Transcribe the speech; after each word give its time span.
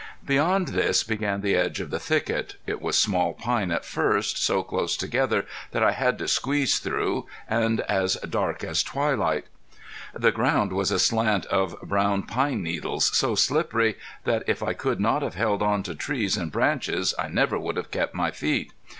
Beyond 0.25 0.69
this 0.69 1.03
began 1.03 1.41
the 1.41 1.55
edge 1.55 1.79
of 1.79 1.91
the 1.91 1.99
thicket. 1.99 2.55
It 2.65 2.81
was 2.81 2.97
small 2.97 3.33
pine 3.33 3.69
at 3.69 3.85
first, 3.85 4.35
so 4.43 4.63
close 4.63 4.97
together 4.97 5.45
that 5.73 5.83
I 5.83 5.91
had 5.91 6.17
to 6.17 6.27
squeeze 6.27 6.79
through, 6.79 7.27
and 7.47 7.81
as 7.81 8.15
dark 8.27 8.63
as 8.63 8.81
twilight. 8.81 9.45
The 10.15 10.31
ground 10.31 10.73
was 10.73 10.89
a 10.89 10.97
slant 10.97 11.45
of 11.45 11.79
brown 11.83 12.23
pine 12.23 12.63
needles, 12.63 13.15
so 13.15 13.35
slippery, 13.35 13.95
that 14.23 14.41
if 14.47 14.63
I 14.63 14.73
could 14.73 14.99
not 14.99 15.21
have 15.21 15.35
held 15.35 15.61
on 15.61 15.83
to 15.83 15.93
trees 15.93 16.35
and 16.35 16.51
branches 16.51 17.13
I 17.19 17.27
never 17.27 17.59
would 17.59 17.77
have 17.77 17.91
kept 17.91 18.15
my 18.15 18.31
feet. 18.31 18.73